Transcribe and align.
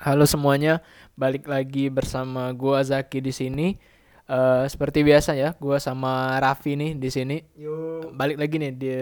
Halo 0.00 0.24
semuanya, 0.24 0.80
balik 1.12 1.44
lagi 1.44 1.92
bersama 1.92 2.48
gua 2.56 2.80
Zaki 2.80 3.20
di 3.20 3.36
sini. 3.36 3.76
Eh 4.24 4.64
seperti 4.64 5.04
biasa 5.04 5.36
ya, 5.36 5.52
gua 5.60 5.76
sama 5.76 6.40
Raffi 6.40 6.72
nih 6.72 6.96
di 6.96 7.12
sini. 7.12 7.36
Yuk. 7.60 8.16
Balik 8.16 8.40
lagi 8.40 8.56
nih 8.56 8.72
di 8.80 8.92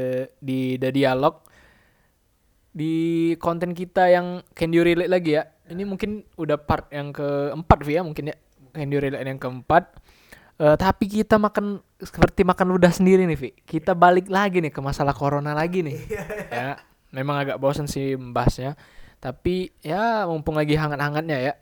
di 0.42 0.58
The 0.74 0.90
Dialog 0.90 1.46
di 2.74 3.30
konten 3.38 3.78
kita 3.78 4.10
yang 4.10 4.42
Can 4.58 4.74
You 4.74 4.82
Relate 4.82 5.06
lagi 5.06 5.38
ya. 5.38 5.46
Ini 5.70 5.86
mungkin 5.86 6.26
udah 6.34 6.58
part 6.58 6.90
yang 6.90 7.14
keempat 7.14 7.78
Vi 7.86 7.94
ya 7.94 8.02
mungkin 8.02 8.34
ya. 8.34 8.36
Can 8.74 8.90
You 8.90 8.98
Relate 8.98 9.22
yang 9.22 9.38
keempat. 9.38 10.02
Eh 10.58 10.74
tapi 10.74 11.06
kita 11.06 11.38
makan 11.38 11.78
seperti 12.02 12.42
makan 12.42 12.74
ludah 12.74 12.90
sendiri 12.90 13.22
nih 13.22 13.38
Vi. 13.38 13.50
Kita 13.54 13.94
balik 13.94 14.26
lagi 14.26 14.58
nih 14.58 14.74
ke 14.74 14.82
masalah 14.82 15.14
corona 15.14 15.54
lagi 15.54 15.78
nih. 15.78 15.94
ya, 16.50 16.74
memang 17.14 17.38
agak 17.38 17.62
bosan 17.62 17.86
sih 17.86 18.18
membahasnya. 18.18 18.74
Tapi 19.18 19.74
ya 19.82 20.26
mumpung 20.30 20.54
lagi 20.54 20.78
hangat-hangatnya 20.78 21.38
ya. 21.42 21.54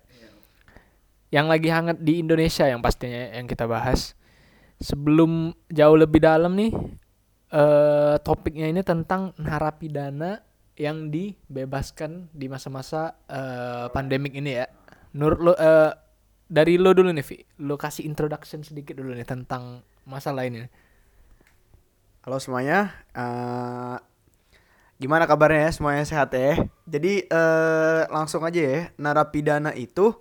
Yang 1.32 1.46
lagi 1.48 1.68
hangat 1.72 1.98
di 2.00 2.20
Indonesia 2.20 2.68
yang 2.68 2.84
pastinya 2.84 3.32
yang 3.32 3.48
kita 3.48 3.64
bahas. 3.64 4.12
Sebelum 4.76 5.56
jauh 5.72 5.96
lebih 5.96 6.20
dalam 6.20 6.52
nih 6.52 6.72
eh 7.46 8.16
topiknya 8.20 8.68
ini 8.68 8.82
tentang 8.82 9.32
narapidana 9.40 10.42
yang 10.76 11.08
dibebaskan 11.08 12.28
di 12.36 12.46
masa-masa 12.52 13.16
eh, 13.26 13.88
pandemik 13.90 14.36
ini 14.36 14.60
ya. 14.60 14.68
Menurut 15.16 15.38
lo 15.40 15.52
eh, 15.56 15.92
dari 16.46 16.76
lo 16.76 16.92
dulu 16.92 17.10
nih 17.10 17.24
Vi, 17.24 17.36
lo 17.64 17.80
kasih 17.80 18.04
introduction 18.04 18.60
sedikit 18.60 19.00
dulu 19.00 19.16
nih 19.16 19.24
tentang 19.24 19.80
masalah 20.04 20.44
ini. 20.44 20.68
Halo 22.22 22.36
semuanya. 22.36 22.92
Eh, 23.16 23.96
gimana 24.96 25.28
kabarnya 25.28 25.68
ya? 25.68 25.70
Semuanya 25.72 26.04
sehat 26.04 26.32
ya? 26.32 26.66
Jadi 26.88 27.28
eh, 27.28 28.00
langsung 28.08 28.42
aja 28.44 28.60
ya. 28.60 28.80
Narapidana 28.96 29.72
itu 29.76 30.16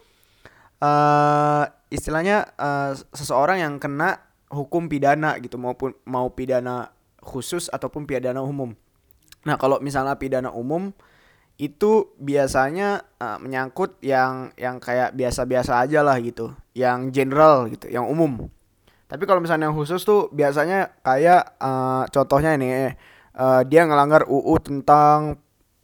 eh 0.84 1.64
istilahnya 1.92 2.52
eh, 2.60 2.92
seseorang 3.16 3.64
yang 3.64 3.74
kena 3.80 4.20
hukum 4.52 4.88
pidana 4.88 5.40
gitu 5.42 5.58
maupun 5.58 5.96
mau 6.06 6.30
pidana 6.32 6.92
khusus 7.24 7.72
ataupun 7.74 8.06
pidana 8.06 8.40
umum. 8.46 8.78
Nah, 9.46 9.58
kalau 9.62 9.78
misalnya 9.82 10.18
pidana 10.18 10.50
umum 10.54 10.94
itu 11.56 12.12
biasanya 12.20 13.02
eh, 13.22 13.38
menyangkut 13.40 13.98
yang 14.04 14.52
yang 14.60 14.78
kayak 14.84 15.16
biasa-biasa 15.16 15.82
aja 15.88 16.04
lah 16.04 16.20
gitu, 16.20 16.52
yang 16.76 17.10
general 17.16 17.72
gitu, 17.72 17.88
yang 17.88 18.06
umum. 18.06 18.52
Tapi 19.06 19.24
kalau 19.30 19.38
misalnya 19.38 19.70
yang 19.70 19.78
khusus 19.78 20.02
tuh 20.04 20.28
biasanya 20.34 20.92
kayak 21.06 21.56
eh, 21.62 22.04
contohnya 22.12 22.58
ini 22.60 22.68
eh, 22.92 22.94
dia 23.68 23.82
ngelanggar 23.84 24.28
UU 24.32 24.56
tentang 24.64 25.36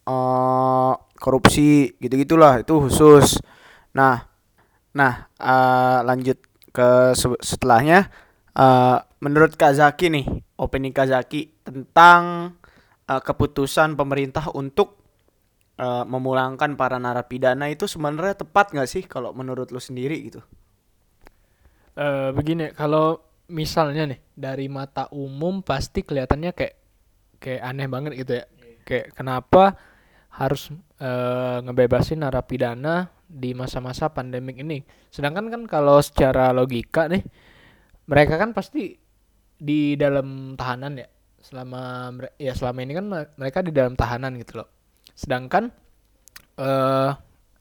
eh, 0.07 0.93
korupsi 1.19 1.93
gitu-gitulah 2.01 2.63
itu 2.63 2.73
khusus. 2.87 3.37
Nah, 3.97 4.23
nah 4.95 5.27
eh, 5.39 5.99
lanjut 6.07 6.37
ke 6.71 7.13
se- 7.15 7.41
setelahnya 7.43 8.07
eh, 8.55 8.97
menurut 9.23 9.55
Kak 9.59 9.73
Zaki 9.75 10.07
nih, 10.11 10.25
opini 10.59 10.89
Kak 10.95 11.07
Zaki 11.11 11.41
tentang 11.67 12.55
eh, 13.09 13.21
keputusan 13.21 13.95
pemerintah 13.99 14.51
untuk 14.55 14.99
memulangkan 15.81 16.77
para 16.77 17.01
narapidana 17.01 17.65
itu 17.65 17.89
sebenarnya 17.89 18.37
tepat 18.45 18.69
nggak 18.69 18.85
sih 18.85 19.01
kalau 19.09 19.33
menurut 19.33 19.73
lu 19.73 19.81
sendiri 19.81 20.13
gitu? 20.29 20.37
eh 21.97 22.29
begini, 22.37 22.71
kalau 22.77 23.19
misalnya 23.51 24.13
nih 24.13 24.19
dari 24.31 24.69
mata 24.71 25.09
umum 25.11 25.65
pasti 25.65 26.05
kelihatannya 26.05 26.51
kayak 26.53 26.80
kayak 27.41 27.61
aneh 27.65 27.87
banget 27.89 28.11
gitu 28.21 28.31
ya. 28.37 28.45
Kayak 28.85 29.17
kenapa 29.17 29.75
harus 30.31 30.69
eh, 31.01 31.57
ngebebasin 31.65 32.21
narapidana 32.21 33.09
di 33.25 33.57
masa-masa 33.57 34.13
pandemik 34.13 34.61
ini. 34.61 34.85
Sedangkan 35.09 35.49
kan 35.49 35.61
kalau 35.65 35.97
secara 35.99 36.53
logika 36.53 37.09
nih, 37.09 37.25
mereka 38.05 38.37
kan 38.37 38.53
pasti 38.53 38.95
di 39.57 39.97
dalam 39.97 40.53
tahanan 40.53 41.01
ya. 41.01 41.07
Selama 41.41 42.13
ya 42.37 42.53
selama 42.53 42.79
ini 42.85 42.93
kan 42.93 43.05
me- 43.09 43.31
mereka 43.35 43.65
di 43.65 43.73
dalam 43.73 43.97
tahanan 43.97 44.37
gitu 44.37 44.61
loh. 44.61 44.69
Sedangkan 45.17 45.73
eh 46.61 47.11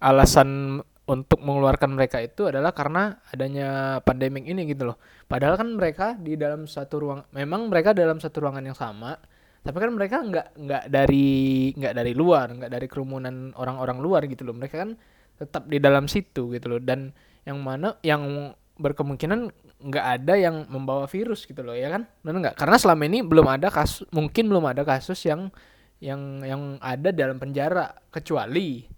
alasan 0.01 0.81
untuk 1.11 1.43
mengeluarkan 1.43 1.91
mereka 1.99 2.23
itu 2.23 2.47
adalah 2.47 2.71
karena 2.71 3.19
adanya 3.35 3.99
pandemik 4.07 4.47
ini 4.47 4.63
gitu 4.71 4.95
loh. 4.95 4.97
Padahal 5.27 5.59
kan 5.59 5.69
mereka 5.75 6.15
di 6.15 6.39
dalam 6.39 6.71
satu 6.71 7.03
ruang, 7.03 7.21
memang 7.35 7.67
mereka 7.67 7.91
dalam 7.91 8.23
satu 8.23 8.47
ruangan 8.47 8.63
yang 8.63 8.79
sama, 8.79 9.19
tapi 9.61 9.77
kan 9.77 9.91
mereka 9.93 10.17
nggak 10.25 10.47
nggak 10.57 10.85
dari 10.89 11.29
nggak 11.77 11.93
dari 11.93 12.13
luar, 12.17 12.49
nggak 12.57 12.71
dari 12.73 12.87
kerumunan 12.89 13.53
orang-orang 13.57 13.99
luar 14.01 14.25
gitu 14.25 14.49
loh. 14.49 14.57
Mereka 14.57 14.77
kan 14.81 14.91
tetap 15.37 15.69
di 15.69 15.77
dalam 15.77 16.09
situ 16.09 16.49
gitu 16.57 16.67
loh. 16.77 16.81
Dan 16.81 17.13
yang 17.45 17.61
mana 17.61 18.01
yang 18.01 18.53
berkemungkinan 18.81 19.53
nggak 19.81 20.07
ada 20.21 20.35
yang 20.41 20.65
membawa 20.73 21.05
virus 21.05 21.45
gitu 21.45 21.61
loh 21.61 21.77
ya 21.77 21.93
kan? 21.93 22.09
Benar 22.25 22.51
nggak? 22.51 22.57
Karena 22.57 22.77
selama 22.81 23.03
ini 23.05 23.21
belum 23.21 23.47
ada 23.49 23.69
kasus, 23.69 24.09
mungkin 24.09 24.49
belum 24.49 24.65
ada 24.65 24.83
kasus 24.85 25.21
yang 25.29 25.53
yang 26.01 26.41
yang 26.41 26.63
ada 26.81 27.13
dalam 27.13 27.37
penjara 27.37 27.93
kecuali 28.09 28.89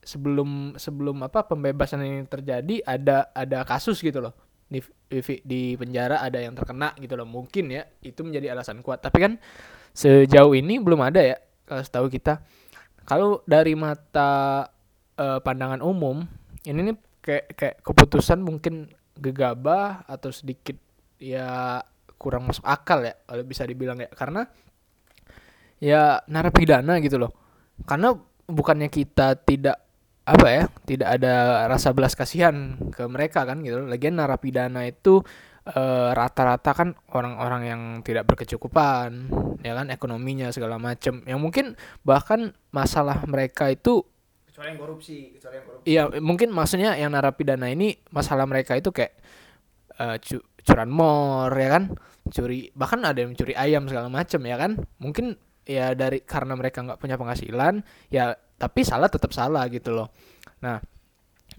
sebelum 0.00 0.80
sebelum 0.80 1.20
apa 1.26 1.44
pembebasan 1.44 2.00
ini 2.00 2.20
terjadi 2.24 2.80
ada 2.88 3.28
ada 3.36 3.66
kasus 3.68 4.00
gitu 4.00 4.24
loh 4.24 4.32
di 4.66 4.80
di, 5.06 5.20
di 5.44 5.62
penjara 5.74 6.24
ada 6.24 6.40
yang 6.40 6.56
terkena 6.56 6.96
gitu 6.96 7.14
loh 7.14 7.28
mungkin 7.28 7.70
ya 7.70 7.84
itu 8.02 8.22
menjadi 8.24 8.56
alasan 8.56 8.80
kuat 8.80 9.04
tapi 9.04 9.18
kan 9.20 9.32
sejauh 9.96 10.52
ini 10.52 10.76
belum 10.76 11.00
ada 11.00 11.24
ya 11.24 11.36
kalau 11.64 11.80
setahu 11.80 12.06
kita. 12.12 12.44
Kalau 13.08 13.40
dari 13.48 13.72
mata 13.72 14.66
eh, 15.16 15.40
pandangan 15.40 15.80
umum 15.80 16.20
ini 16.68 16.92
nih 16.92 16.96
kayak 17.24 17.44
kayak 17.56 17.76
keputusan 17.80 18.44
mungkin 18.44 18.92
gegabah 19.16 20.04
atau 20.04 20.28
sedikit 20.28 20.76
ya 21.16 21.80
kurang 22.20 22.44
masuk 22.44 22.68
akal 22.68 23.00
ya 23.00 23.16
kalau 23.24 23.42
bisa 23.48 23.64
dibilang 23.64 23.96
ya. 23.96 24.12
Karena 24.12 24.44
ya 25.80 26.20
narapidana 26.28 27.00
gitu 27.00 27.16
loh. 27.16 27.32
Karena 27.88 28.12
bukannya 28.46 28.92
kita 28.92 29.40
tidak 29.40 29.80
apa 30.26 30.46
ya 30.50 30.64
tidak 30.82 31.08
ada 31.22 31.64
rasa 31.70 31.94
belas 31.94 32.18
kasihan 32.18 32.74
ke 32.90 33.06
mereka 33.06 33.46
kan 33.46 33.62
gitu 33.62 33.86
lagian 33.86 34.18
narapidana 34.18 34.82
itu 34.82 35.22
eh, 35.66 36.10
rata-rata 36.14 36.70
kan 36.72 36.94
orang-orang 37.10 37.62
yang 37.66 37.82
tidak 38.06 38.26
berkecukupan 38.30 39.30
ya 39.66 39.74
kan 39.74 39.90
ekonominya 39.90 40.54
segala 40.54 40.78
macem 40.78 41.26
yang 41.26 41.42
mungkin 41.42 41.74
bahkan 42.06 42.54
masalah 42.70 43.26
mereka 43.26 43.70
itu 43.70 44.06
Kecuali 44.56 44.72
yang 44.72 44.80
korupsi, 44.80 45.36
kecuali 45.36 45.54
yang 45.60 45.66
korupsi. 45.68 45.84
Iya, 45.84 46.02
mungkin 46.24 46.48
maksudnya 46.48 46.96
yang 46.96 47.12
narapidana 47.12 47.68
ini 47.68 47.92
masalah 48.08 48.48
mereka 48.48 48.72
itu 48.72 48.88
kayak 48.88 49.12
eh, 50.00 50.16
cu- 50.16 50.48
curanmor 50.64 51.52
ya 51.52 51.68
kan, 51.76 51.92
curi 52.32 52.72
bahkan 52.72 53.04
ada 53.04 53.20
yang 53.20 53.36
curi 53.36 53.52
ayam 53.52 53.84
segala 53.84 54.08
macam 54.08 54.40
ya 54.48 54.56
kan. 54.56 54.80
Mungkin 54.96 55.36
ya 55.68 55.92
dari 55.92 56.24
karena 56.24 56.56
mereka 56.56 56.80
nggak 56.80 56.96
punya 56.96 57.20
penghasilan, 57.20 57.84
ya 58.08 58.32
tapi 58.56 58.80
salah 58.80 59.12
tetap 59.12 59.36
salah 59.36 59.68
gitu 59.68 59.92
loh. 59.92 60.08
Nah, 60.64 60.80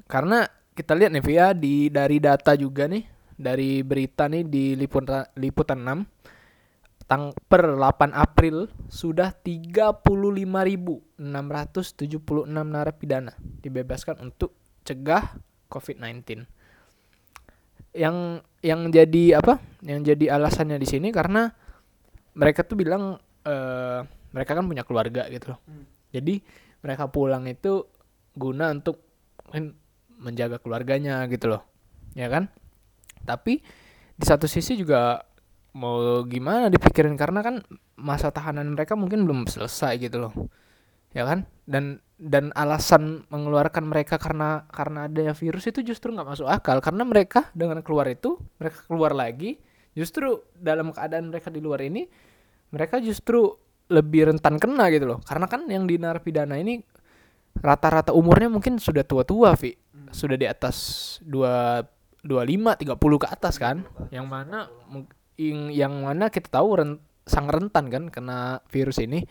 karena 0.10 0.50
kita 0.74 0.98
lihat 0.98 1.14
nih 1.14 1.22
Via 1.22 1.48
di 1.54 1.94
dari 1.94 2.18
data 2.18 2.58
juga 2.58 2.90
nih 2.90 3.17
dari 3.38 3.86
berita 3.86 4.26
nih 4.26 4.44
di 4.50 4.74
liputan 4.74 5.24
liputan 5.38 5.80
6 5.86 7.08
tang 7.08 7.32
per 7.48 7.64
8 7.72 8.12
April 8.12 8.68
sudah 8.92 9.32
35.676 9.32 11.16
narapidana 12.52 13.32
dibebaskan 13.64 14.20
untuk 14.20 14.52
cegah 14.84 15.40
COVID-19. 15.72 16.44
Yang 17.96 18.44
yang 18.60 18.82
jadi 18.92 19.40
apa? 19.40 19.64
Yang 19.80 20.00
jadi 20.14 20.36
alasannya 20.36 20.76
di 20.76 20.88
sini 20.90 21.16
karena 21.16 21.48
mereka 22.36 22.68
tuh 22.68 22.76
bilang 22.76 23.16
eh, 23.48 24.00
mereka 24.36 24.52
kan 24.60 24.68
punya 24.68 24.84
keluarga 24.84 25.32
gitu 25.32 25.56
loh. 25.56 25.60
Hmm. 25.64 25.88
Jadi 26.12 26.44
mereka 26.84 27.08
pulang 27.08 27.48
itu 27.48 27.88
guna 28.36 28.68
untuk 28.76 29.00
men- 29.56 29.80
menjaga 30.20 30.60
keluarganya 30.60 31.24
gitu 31.32 31.56
loh. 31.56 31.64
Ya 32.14 32.28
kan? 32.28 32.52
Tapi 33.28 33.60
di 34.18 34.26
satu 34.26 34.48
sisi 34.48 34.80
juga 34.80 35.20
mau 35.78 36.24
gimana 36.26 36.72
dipikirin 36.72 37.14
karena 37.20 37.44
kan 37.46 37.62
masa 38.00 38.34
tahanan 38.34 38.74
mereka 38.74 38.96
mungkin 38.98 39.28
belum 39.28 39.46
selesai 39.46 40.00
gitu 40.00 40.24
loh. 40.24 40.34
Ya 41.12 41.28
kan? 41.28 41.44
Dan 41.68 42.00
dan 42.18 42.50
alasan 42.58 43.30
mengeluarkan 43.30 43.86
mereka 43.86 44.18
karena 44.18 44.66
karena 44.74 45.06
adanya 45.06 45.38
virus 45.38 45.70
itu 45.70 45.84
justru 45.86 46.16
nggak 46.16 46.28
masuk 46.34 46.48
akal. 46.48 46.80
Karena 46.80 47.04
mereka 47.04 47.52
dengan 47.52 47.84
keluar 47.84 48.08
itu 48.10 48.40
mereka 48.58 48.88
keluar 48.88 49.12
lagi 49.14 49.60
justru 49.94 50.42
dalam 50.58 50.96
keadaan 50.96 51.30
mereka 51.30 51.52
di 51.52 51.62
luar 51.62 51.82
ini 51.84 52.06
mereka 52.72 52.98
justru 53.04 53.54
lebih 53.88 54.34
rentan 54.34 54.58
kena 54.58 54.90
gitu 54.90 55.06
loh. 55.06 55.20
Karena 55.22 55.46
kan 55.46 55.70
yang 55.70 55.86
di 55.86 56.02
narapidana 56.02 56.58
ini 56.58 56.82
rata-rata 57.58 58.14
umurnya 58.14 58.50
mungkin 58.50 58.78
sudah 58.78 59.02
tua-tua 59.02 59.58
Vi 59.58 59.74
sudah 60.14 60.38
di 60.40 60.48
atas 60.48 60.78
dua 61.26 61.84
25 62.26 62.98
30 62.98 63.24
ke 63.24 63.28
atas 63.28 63.56
kan? 63.62 63.86
Yang 64.10 64.28
mana 64.28 64.58
yang, 65.38 65.70
yang 65.70 65.94
mana 66.02 66.34
kita 66.34 66.50
tahu 66.50 66.82
ren, 66.82 66.92
sangat 67.28 67.62
rentan 67.62 67.86
kan 67.94 68.04
kena 68.10 68.62
virus 68.74 68.98
ini. 68.98 69.22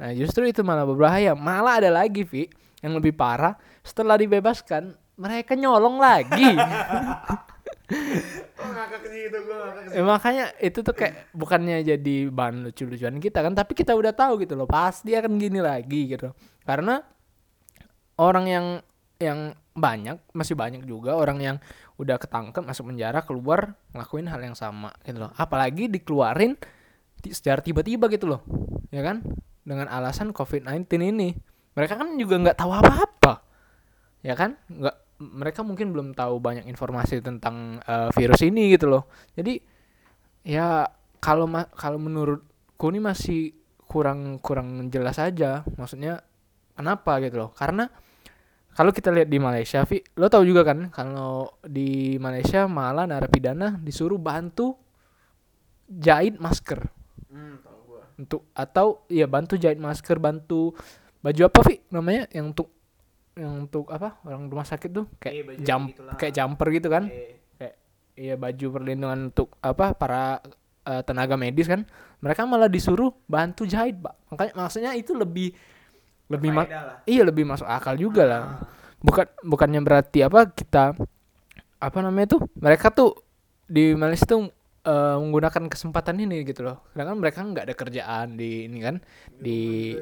Nah 0.00 0.10
justru 0.10 0.48
itu 0.48 0.66
malah 0.66 0.82
berbahaya. 0.82 1.38
Malah 1.38 1.84
ada 1.84 1.90
lagi 1.94 2.26
Vi 2.26 2.50
yang 2.82 2.98
lebih 2.98 3.14
parah. 3.14 3.54
Setelah 3.86 4.18
dibebaskan 4.18 4.94
mereka 5.14 5.54
nyolong 5.54 6.02
lagi. 6.02 6.50
Oh, 7.84 8.70
ngakak 8.72 9.04
ngakak 9.04 9.92
Eh, 9.92 10.00
makanya 10.00 10.56
itu 10.56 10.80
tuh 10.80 10.96
kayak 10.96 11.28
bukannya 11.36 11.84
jadi 11.84 12.32
bahan 12.32 12.64
lucu-lucuan 12.64 13.20
kita 13.20 13.44
kan? 13.44 13.52
Tapi 13.52 13.76
kita 13.76 13.92
udah 13.92 14.16
tahu 14.16 14.40
gitu 14.40 14.56
loh 14.56 14.64
pasti 14.64 15.12
akan 15.12 15.36
gini 15.36 15.60
lagi 15.60 16.08
gitu. 16.08 16.32
Karena 16.64 17.04
orang 18.16 18.46
yang 18.48 18.66
yang 19.20 19.52
banyak 19.74 20.22
masih 20.30 20.54
banyak 20.54 20.86
juga 20.86 21.18
orang 21.18 21.38
yang 21.42 21.56
udah 21.98 22.14
ketangkep 22.14 22.62
masuk 22.62 22.94
penjara 22.94 23.26
keluar 23.26 23.74
ngelakuin 23.90 24.30
hal 24.30 24.40
yang 24.40 24.54
sama 24.54 24.94
gitu 25.02 25.18
loh. 25.18 25.34
Apalagi 25.34 25.90
dikeluarin 25.90 26.54
secara 27.26 27.58
tiba-tiba 27.58 28.06
gitu 28.06 28.30
loh 28.30 28.40
ya 28.94 29.02
kan? 29.02 29.26
Dengan 29.66 29.90
alasan 29.90 30.30
covid-19 30.30 30.86
ini. 31.10 31.34
Mereka 31.74 31.98
kan 31.98 32.14
juga 32.14 32.38
nggak 32.38 32.58
tahu 32.58 32.70
apa-apa 32.70 33.42
ya 34.22 34.38
kan? 34.38 34.54
Nggak 34.70 34.96
mereka 35.18 35.60
mungkin 35.66 35.90
belum 35.90 36.14
tahu 36.14 36.38
banyak 36.38 36.70
informasi 36.70 37.18
tentang 37.18 37.82
eh, 37.82 38.10
virus 38.14 38.46
ini 38.46 38.70
gitu 38.70 38.86
loh. 38.86 39.10
Jadi 39.34 39.58
ya 40.46 40.86
kalau 41.18 41.50
kalau 41.74 41.98
menurutku 41.98 42.94
ini 42.94 43.02
masih 43.02 43.50
kurang 43.84 44.38
kurang 44.38 44.88
jelas 44.88 45.18
aja 45.18 45.66
maksudnya 45.74 46.22
kenapa 46.78 47.18
gitu 47.18 47.42
loh? 47.42 47.50
Karena 47.58 47.90
kalau 48.74 48.90
kita 48.90 49.14
lihat 49.14 49.30
di 49.30 49.38
Malaysia 49.38 49.86
Vi 49.86 50.02
lo 50.18 50.26
tahu 50.26 50.42
juga 50.42 50.66
kan 50.66 50.90
kalau 50.90 51.62
di 51.62 52.18
Malaysia 52.18 52.66
malah 52.66 53.06
narapidana 53.06 53.78
disuruh 53.78 54.18
bantu 54.18 54.74
jahit 55.86 56.36
masker. 56.42 56.80
Hmm, 57.30 57.60
tau 57.62 57.78
gue. 57.86 58.02
untuk 58.18 58.42
atau 58.54 59.06
ya 59.10 59.26
bantu 59.30 59.54
jahit 59.60 59.78
masker 59.78 60.18
bantu 60.18 60.74
baju 61.22 61.40
apa 61.46 61.60
Vi 61.70 61.76
namanya? 61.94 62.26
Yang 62.34 62.46
untuk 62.50 62.68
yang 63.34 63.52
untuk 63.66 63.86
apa? 63.90 64.18
Orang 64.26 64.50
rumah 64.50 64.66
sakit 64.66 64.90
tuh 64.90 65.06
kayak 65.22 65.34
baju 65.46 65.58
jam 65.62 65.80
kayak 66.18 66.34
jumper 66.34 66.68
gitu 66.74 66.88
kan? 66.90 67.04
Eh, 67.10 67.38
kayak 67.58 67.74
iya 68.18 68.34
baju 68.34 68.66
perlindungan 68.74 69.30
untuk 69.30 69.54
apa 69.62 69.94
para 69.94 70.42
eh, 70.86 71.02
tenaga 71.06 71.38
medis 71.38 71.70
kan? 71.70 71.86
Mereka 72.22 72.42
malah 72.48 72.70
disuruh 72.70 73.14
bantu 73.30 73.68
jahit 73.70 74.02
pak. 74.02 74.14
Makanya 74.34 74.52
maksudnya 74.58 74.92
itu 74.98 75.14
lebih 75.14 75.54
lebih 76.34 76.50
ma- 76.52 76.68
lah. 76.68 77.00
iya 77.06 77.22
lebih 77.22 77.44
masuk 77.46 77.66
akal 77.66 77.94
juga 77.96 78.22
lah. 78.26 78.42
Ah. 78.42 78.48
bukan 79.04 79.26
bukannya 79.44 79.80
berarti 79.84 80.24
apa 80.24 80.48
kita 80.48 80.96
apa 81.76 81.98
namanya 82.00 82.38
tuh 82.38 82.48
mereka 82.56 82.88
tuh 82.88 83.12
di 83.68 83.92
Malaysia 83.92 84.24
tuh 84.24 84.48
eh, 84.84 85.16
menggunakan 85.20 85.68
kesempatan 85.68 86.16
ini 86.24 86.44
gitu 86.48 86.64
loh. 86.64 86.84
Sedangkan 86.92 87.16
mereka 87.20 87.44
nggak 87.44 87.64
ada 87.68 87.74
kerjaan 87.76 88.36
di 88.36 88.68
ini 88.68 88.78
kan 88.80 88.96
di 89.36 89.92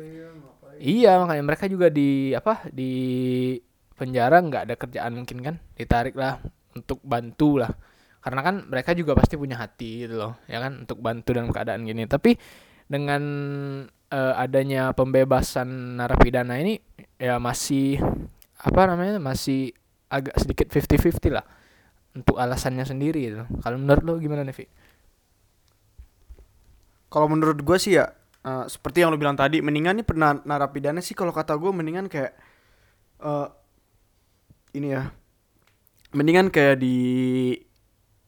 iya 0.83 1.19
makanya 1.21 1.45
mereka 1.45 1.65
juga 1.71 1.91
di 1.91 2.33
apa 2.35 2.67
di 2.71 2.91
penjara 3.99 4.43
nggak 4.43 4.63
ada 4.71 4.75
kerjaan 4.75 5.13
mungkin 5.15 5.39
kan 5.43 5.55
ditarik 5.79 6.15
lah 6.15 6.39
untuk 6.75 7.03
bantu 7.03 7.59
lah. 7.63 7.71
Karena 8.23 8.41
kan 8.47 8.55
mereka 8.71 8.95
juga 8.95 9.19
pasti 9.19 9.35
punya 9.35 9.59
hati 9.59 10.07
gitu 10.07 10.15
loh 10.15 10.39
ya 10.47 10.63
kan 10.63 10.87
untuk 10.87 11.03
bantu 11.03 11.35
dalam 11.35 11.51
keadaan 11.51 11.83
gini. 11.83 12.07
Tapi 12.07 12.39
dengan 12.87 13.23
eh, 14.13 14.35
adanya 14.37 14.93
pembebasan 14.93 15.97
narapidana 15.97 16.61
ini 16.61 16.77
ya 17.17 17.41
masih 17.41 17.97
apa 18.61 18.81
namanya 18.87 19.17
masih 19.19 19.73
agak 20.13 20.37
sedikit 20.37 20.69
50-50 20.69 21.33
lah 21.33 21.47
untuk 22.13 22.37
alasannya 22.37 22.85
sendiri 22.85 23.33
gitu. 23.33 23.45
Kalau 23.65 23.81
menurut 23.81 24.03
lo 24.05 24.13
gimana 24.21 24.45
nih, 24.45 24.53
Vi? 24.53 24.67
Kalau 27.09 27.27
menurut 27.29 27.57
gue 27.65 27.79
sih 27.81 27.97
ya 27.97 28.13
eh, 28.45 28.65
seperti 28.69 29.01
yang 29.01 29.11
lo 29.11 29.19
bilang 29.19 29.35
tadi, 29.41 29.65
mendingan 29.65 30.05
nih 30.05 30.07
pernah 30.07 30.37
narapidana 30.45 31.01
sih 31.01 31.17
kalau 31.17 31.33
kata 31.33 31.57
gue 31.57 31.73
mendingan 31.73 32.07
kayak 32.13 32.33
eh 33.23 33.49
ini 34.77 34.89
ya, 34.93 35.09
mendingan 36.17 36.49
kayak 36.49 36.81
di 36.81 36.97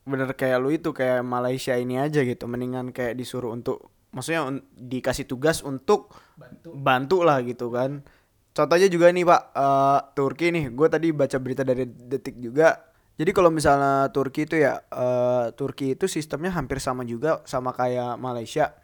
bener 0.05 0.37
kayak 0.37 0.61
lu 0.61 0.69
itu 0.77 0.93
kayak 0.93 1.25
Malaysia 1.25 1.73
ini 1.77 1.97
aja 1.97 2.21
gitu, 2.21 2.45
mendingan 2.45 2.93
kayak 2.93 3.17
disuruh 3.17 3.53
untuk 3.57 3.94
maksudnya 4.15 4.63
dikasih 4.79 5.27
tugas 5.27 5.61
untuk 5.67 6.15
Bantu. 6.39 6.71
bantu 6.73 7.19
lah 7.27 7.43
gitu 7.43 7.69
kan. 7.75 8.07
Contohnya 8.55 8.87
juga 8.87 9.11
nih 9.11 9.27
Pak, 9.27 9.43
eh, 9.51 10.01
Turki 10.15 10.47
nih, 10.55 10.71
gue 10.71 10.87
tadi 10.87 11.11
baca 11.11 11.37
berita 11.43 11.67
dari 11.67 11.91
Detik 11.91 12.39
juga. 12.39 12.79
Jadi 13.19 13.31
kalau 13.35 13.51
misalnya 13.51 14.11
Turki 14.15 14.47
itu 14.47 14.63
ya, 14.63 14.79
eh, 14.79 15.51
Turki 15.59 15.99
itu 15.99 16.07
sistemnya 16.07 16.55
hampir 16.55 16.79
sama 16.79 17.03
juga 17.03 17.43
sama 17.47 17.75
kayak 17.75 18.15
Malaysia. 18.19 18.75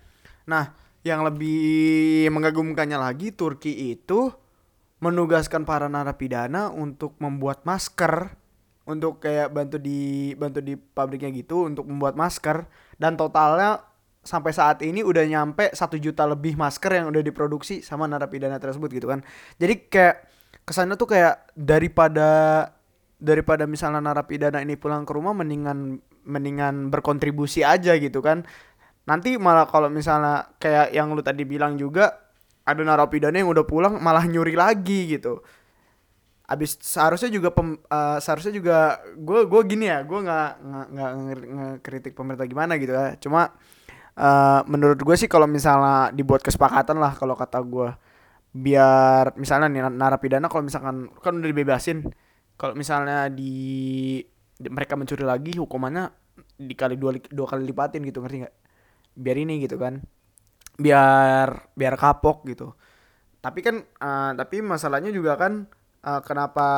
Nah, 0.50 0.74
yang 1.06 1.22
lebih 1.22 2.26
mengagumkannya 2.34 2.98
lagi, 2.98 3.30
Turki 3.30 3.94
itu 3.94 4.34
menugaskan 5.00 5.62
para 5.62 5.86
narapidana 5.86 6.74
untuk 6.74 7.14
membuat 7.22 7.62
masker, 7.64 8.36
untuk 8.90 9.22
kayak 9.22 9.54
bantu 9.54 9.78
di 9.78 10.32
bantu 10.34 10.58
di 10.60 10.74
pabriknya 10.74 11.30
gitu 11.30 11.68
untuk 11.68 11.86
membuat 11.86 12.18
masker 12.18 12.66
dan 12.98 13.14
totalnya 13.14 13.86
sampai 14.20 14.52
saat 14.52 14.84
ini 14.84 15.00
udah 15.00 15.24
nyampe 15.24 15.72
satu 15.72 15.96
juta 15.96 16.28
lebih 16.28 16.54
masker 16.54 16.92
yang 16.92 17.08
udah 17.08 17.24
diproduksi 17.24 17.80
sama 17.80 18.04
narapidana 18.04 18.60
tersebut 18.60 18.92
gitu 18.92 19.08
kan. 19.08 19.24
Jadi 19.56 19.88
kayak 19.88 20.28
kesannya 20.68 21.00
tuh 21.00 21.08
kayak 21.08 21.50
daripada 21.56 22.30
daripada 23.20 23.64
misalnya 23.64 24.00
narapidana 24.00 24.60
ini 24.64 24.76
pulang 24.76 25.04
ke 25.04 25.12
rumah 25.12 25.32
mendingan 25.36 26.00
mendingan 26.24 26.92
berkontribusi 26.92 27.64
aja 27.64 27.96
gitu 27.96 28.20
kan. 28.20 28.44
Nanti 29.08 29.40
malah 29.40 29.64
kalau 29.64 29.88
misalnya 29.88 30.52
kayak 30.60 30.92
yang 30.92 31.12
lu 31.16 31.24
tadi 31.24 31.48
bilang 31.48 31.80
juga 31.80 32.30
ada 32.68 32.84
narapidana 32.84 33.40
yang 33.40 33.48
udah 33.48 33.64
pulang 33.64 33.96
malah 34.04 34.24
nyuri 34.28 34.52
lagi 34.52 35.16
gitu. 35.16 35.40
Abis 36.50 36.76
seharusnya 36.82 37.30
juga 37.30 37.54
pem, 37.54 37.78
eh, 37.78 38.18
seharusnya 38.20 38.52
juga 38.52 39.00
gue 39.16 39.46
gue 39.48 39.60
gini 39.70 39.86
ya 39.88 40.02
gue 40.04 40.18
nggak 40.18 40.50
nggak 40.60 40.86
nggak 40.92 41.10
ngekritik 41.56 42.12
pemerintah 42.12 42.46
gimana 42.46 42.76
gitu 42.76 42.92
ya. 42.92 43.16
Cuma 43.16 43.54
eh, 44.20 44.60
menurut 44.72 45.00
gue 45.00 45.16
sih 45.20 45.28
kalau 45.30 45.46
misalnya 45.50 46.12
dibuat 46.14 46.42
kesepakatan 46.46 46.96
lah 47.02 47.12
kalau 47.20 47.34
kata 47.38 47.58
gue 47.64 47.88
biar 48.50 49.36
misalnya 49.38 49.68
nih 49.70 49.82
narapidana 49.94 50.46
kalau 50.52 50.64
misalkan 50.66 51.08
kan 51.24 51.34
udah 51.40 51.50
dibebasin. 51.52 51.98
Kalau 52.60 52.74
misalnya 52.78 53.28
di, 53.32 53.54
di- 54.56 54.72
mereka 54.72 54.94
mencuri 54.98 55.24
lagi 55.26 55.56
hukumannya 55.56 56.12
dikali 56.60 56.96
dua 57.00 57.16
dua 57.32 57.46
kali 57.48 57.62
lipatin 57.68 58.04
gitu 58.04 58.20
ngerti 58.22 58.36
nggak? 58.46 58.54
Biar 59.16 59.36
ini 59.40 59.54
gitu 59.64 59.76
kan. 59.80 60.00
Biar 60.80 61.48
biar 61.76 61.94
kapok 62.00 62.46
gitu. 62.50 62.72
Tapi 63.40 63.60
kan 63.64 63.76
eh, 63.84 64.32
tapi 64.36 64.56
masalahnya 64.64 65.10
juga 65.14 65.36
kan 65.40 65.66
eh, 66.04 66.22
kenapa 66.26 66.68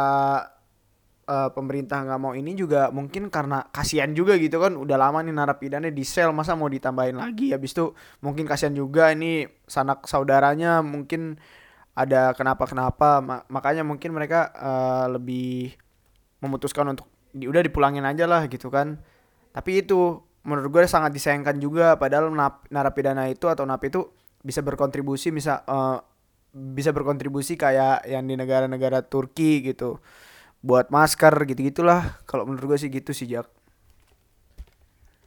eh, 1.27 1.51
pemerintah 1.55 2.03
nggak 2.07 2.21
mau 2.21 2.33
ini 2.35 2.53
juga 2.59 2.91
mungkin 2.95 3.29
karena 3.31 3.67
kasihan 3.71 4.11
juga 4.15 4.37
gitu 4.39 4.59
kan. 4.63 4.75
Udah 4.79 4.97
lama 5.01 5.23
nih 5.23 5.35
narapidana 5.35 5.89
di 5.91 6.05
sel 6.07 6.31
masa 6.35 6.55
mau 6.59 6.69
ditambahin 6.71 7.19
lagi? 7.19 7.55
Habis 7.55 7.73
itu 7.75 7.95
mungkin 8.25 8.45
kasihan 8.49 8.75
juga 8.75 9.11
ini 9.15 9.47
sanak 9.67 10.07
saudaranya 10.11 10.81
mungkin 10.85 11.39
ada 11.93 12.33
kenapa 12.33 12.65
kenapa 12.65 13.21
Ma- 13.21 13.45
makanya 13.53 13.85
mungkin 13.87 14.13
mereka 14.17 14.51
eh, 14.57 15.07
lebih 15.15 15.77
memutuskan 16.43 16.91
untuk 16.93 17.07
udah 17.37 17.63
dipulangin 17.65 18.05
aja 18.05 18.27
lah 18.29 18.47
gitu 18.51 18.69
kan. 18.69 18.99
Tapi 19.53 19.85
itu 19.85 20.21
menurut 20.43 20.69
gue 20.75 20.83
sangat 20.91 21.15
disayangkan 21.15 21.57
juga 21.63 21.95
padahal 21.95 22.35
narapidana 22.73 23.31
itu 23.31 23.47
atau 23.47 23.63
napi 23.63 23.95
itu 23.95 24.11
bisa 24.43 24.59
berkontribusi 24.59 25.31
bisa 25.31 25.63
eh, 25.67 25.99
bisa 26.53 26.91
berkontribusi 26.93 27.57
kayak 27.57 28.05
yang 28.11 28.27
di 28.29 28.35
negara-negara 28.37 29.07
Turki 29.07 29.65
gitu 29.65 30.03
buat 30.63 30.95
masker 30.95 31.35
gitu 31.51 31.61
gitulah 31.75 32.23
kalau 32.25 32.47
menurut 32.47 32.75
gue 32.75 32.79
sih 32.79 32.91
gitu 32.91 33.11
sih 33.11 33.27
Jak. 33.27 33.51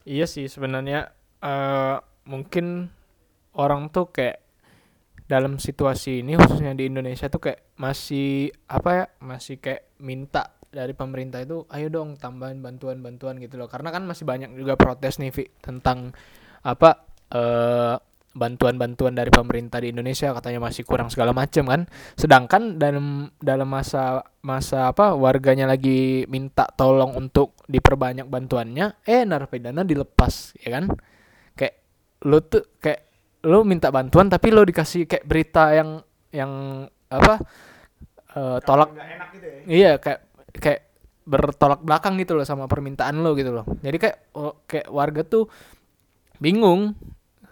Iya 0.08 0.26
sih 0.26 0.48
sebenarnya 0.48 1.12
eh 1.44 1.98
mungkin 2.26 2.90
orang 3.60 3.92
tuh 3.92 4.10
kayak 4.10 4.42
dalam 5.26 5.58
situasi 5.58 6.22
ini 6.22 6.38
khususnya 6.38 6.78
di 6.78 6.86
Indonesia 6.88 7.28
tuh 7.28 7.42
kayak 7.50 7.76
masih 7.82 8.54
apa 8.70 8.90
ya 8.94 9.06
masih 9.26 9.58
kayak 9.58 9.98
minta 10.00 10.54
dari 10.70 10.94
pemerintah 10.94 11.42
itu 11.42 11.66
ayo 11.72 11.88
dong 11.90 12.20
tambahin 12.20 12.62
bantuan-bantuan 12.62 13.42
gitu 13.42 13.58
loh. 13.60 13.68
Karena 13.68 13.90
kan 13.92 14.06
masih 14.06 14.24
banyak 14.24 14.54
juga 14.54 14.78
protes 14.78 15.18
nih 15.18 15.34
Vi 15.34 15.50
tentang 15.60 16.14
apa 16.62 17.06
eh 17.34 17.96
bantuan-bantuan 18.36 19.16
dari 19.16 19.32
pemerintah 19.32 19.80
di 19.80 19.96
Indonesia 19.96 20.36
katanya 20.36 20.60
masih 20.60 20.84
kurang 20.84 21.08
segala 21.08 21.32
macam 21.32 21.72
kan? 21.72 21.82
Sedangkan 22.20 22.76
dalam 22.76 23.32
dalam 23.40 23.72
masa 23.72 24.28
masa 24.44 24.92
apa 24.92 25.16
warganya 25.16 25.66
lagi 25.66 26.28
minta 26.28 26.68
tolong 26.76 27.16
untuk 27.16 27.56
diperbanyak 27.66 28.28
bantuannya 28.28 29.02
eh 29.08 29.24
narapidana 29.24 29.88
dilepas 29.88 30.60
ya 30.60 30.76
kan? 30.76 30.92
Kayak 31.56 31.76
lo 32.28 32.44
tuh 32.44 32.76
kayak 32.84 33.02
lo 33.48 33.64
minta 33.64 33.88
bantuan 33.90 34.28
tapi 34.28 34.52
lo 34.52 34.68
dikasih 34.68 35.08
kayak 35.08 35.24
berita 35.24 35.72
yang 35.72 36.04
yang 36.36 36.52
apa 37.08 37.40
eh, 38.36 38.58
tolak 38.68 38.92
enak 39.00 39.30
gitu 39.40 39.48
ya? 39.48 39.60
Iya 39.66 39.92
kayak 40.04 40.20
kayak 40.60 40.82
bertolak 41.26 41.82
belakang 41.82 42.22
gitu 42.22 42.38
loh 42.38 42.46
sama 42.46 42.70
permintaan 42.70 43.24
lo 43.24 43.34
gitu 43.34 43.56
loh. 43.56 43.66
Jadi 43.82 43.98
kayak 43.98 44.18
oh, 44.36 44.60
kayak 44.68 44.92
warga 44.92 45.24
tuh 45.24 45.48
bingung. 46.38 46.94